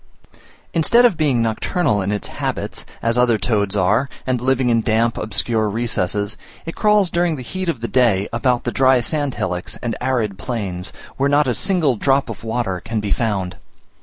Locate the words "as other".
3.03-3.37